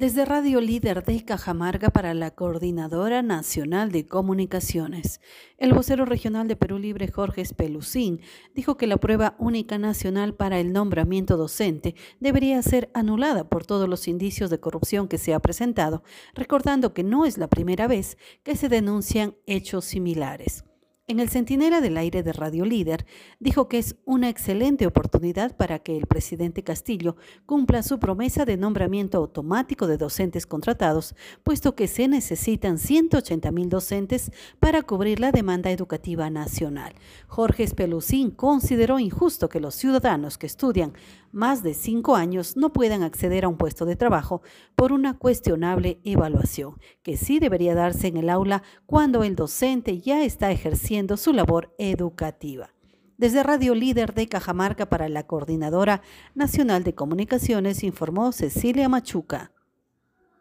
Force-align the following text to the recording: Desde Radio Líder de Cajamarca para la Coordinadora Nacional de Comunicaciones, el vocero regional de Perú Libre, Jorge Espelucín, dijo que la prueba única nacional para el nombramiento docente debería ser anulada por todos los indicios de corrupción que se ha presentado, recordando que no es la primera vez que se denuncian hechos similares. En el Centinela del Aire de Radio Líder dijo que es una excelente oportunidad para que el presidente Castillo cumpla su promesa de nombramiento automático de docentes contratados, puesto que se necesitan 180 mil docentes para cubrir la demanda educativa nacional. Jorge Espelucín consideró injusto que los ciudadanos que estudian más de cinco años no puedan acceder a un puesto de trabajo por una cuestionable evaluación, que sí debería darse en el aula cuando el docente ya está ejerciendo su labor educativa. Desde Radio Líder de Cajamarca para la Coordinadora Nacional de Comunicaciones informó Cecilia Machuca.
Desde 0.00 0.24
Radio 0.24 0.62
Líder 0.62 1.04
de 1.04 1.22
Cajamarca 1.26 1.90
para 1.90 2.14
la 2.14 2.30
Coordinadora 2.30 3.20
Nacional 3.20 3.92
de 3.92 4.06
Comunicaciones, 4.06 5.20
el 5.58 5.74
vocero 5.74 6.06
regional 6.06 6.48
de 6.48 6.56
Perú 6.56 6.78
Libre, 6.78 7.08
Jorge 7.08 7.42
Espelucín, 7.42 8.22
dijo 8.54 8.78
que 8.78 8.86
la 8.86 8.96
prueba 8.96 9.36
única 9.38 9.76
nacional 9.76 10.34
para 10.34 10.58
el 10.58 10.72
nombramiento 10.72 11.36
docente 11.36 11.96
debería 12.18 12.62
ser 12.62 12.90
anulada 12.94 13.50
por 13.50 13.66
todos 13.66 13.90
los 13.90 14.08
indicios 14.08 14.48
de 14.48 14.58
corrupción 14.58 15.06
que 15.06 15.18
se 15.18 15.34
ha 15.34 15.38
presentado, 15.38 16.02
recordando 16.32 16.94
que 16.94 17.04
no 17.04 17.26
es 17.26 17.36
la 17.36 17.48
primera 17.48 17.86
vez 17.86 18.16
que 18.42 18.56
se 18.56 18.70
denuncian 18.70 19.36
hechos 19.44 19.84
similares. 19.84 20.64
En 21.10 21.18
el 21.18 21.28
Centinela 21.28 21.80
del 21.80 21.96
Aire 21.96 22.22
de 22.22 22.32
Radio 22.32 22.64
Líder 22.64 23.04
dijo 23.40 23.66
que 23.66 23.78
es 23.78 23.96
una 24.04 24.28
excelente 24.28 24.86
oportunidad 24.86 25.56
para 25.56 25.80
que 25.80 25.96
el 25.96 26.06
presidente 26.06 26.62
Castillo 26.62 27.16
cumpla 27.46 27.82
su 27.82 27.98
promesa 27.98 28.44
de 28.44 28.56
nombramiento 28.56 29.18
automático 29.18 29.88
de 29.88 29.96
docentes 29.96 30.46
contratados, 30.46 31.16
puesto 31.42 31.74
que 31.74 31.88
se 31.88 32.06
necesitan 32.06 32.78
180 32.78 33.50
mil 33.50 33.68
docentes 33.68 34.30
para 34.60 34.82
cubrir 34.82 35.18
la 35.18 35.32
demanda 35.32 35.72
educativa 35.72 36.30
nacional. 36.30 36.94
Jorge 37.26 37.64
Espelucín 37.64 38.30
consideró 38.30 39.00
injusto 39.00 39.48
que 39.48 39.58
los 39.58 39.74
ciudadanos 39.74 40.38
que 40.38 40.46
estudian 40.46 40.92
más 41.32 41.64
de 41.64 41.74
cinco 41.74 42.14
años 42.16 42.56
no 42.56 42.72
puedan 42.72 43.02
acceder 43.02 43.44
a 43.44 43.48
un 43.48 43.56
puesto 43.56 43.84
de 43.84 43.96
trabajo 43.96 44.42
por 44.76 44.92
una 44.92 45.16
cuestionable 45.18 46.00
evaluación, 46.04 46.76
que 47.02 47.16
sí 47.16 47.40
debería 47.40 47.74
darse 47.74 48.08
en 48.08 48.16
el 48.16 48.30
aula 48.30 48.62
cuando 48.86 49.22
el 49.24 49.36
docente 49.36 50.00
ya 50.00 50.24
está 50.24 50.50
ejerciendo 50.50 50.99
su 51.16 51.32
labor 51.32 51.74
educativa. 51.78 52.70
Desde 53.16 53.42
Radio 53.42 53.74
Líder 53.74 54.14
de 54.14 54.28
Cajamarca 54.28 54.88
para 54.88 55.08
la 55.08 55.26
Coordinadora 55.26 56.02
Nacional 56.34 56.84
de 56.84 56.94
Comunicaciones 56.94 57.82
informó 57.82 58.32
Cecilia 58.32 58.88
Machuca. 58.88 59.52